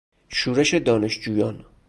[0.29, 1.65] شورش دانشجویان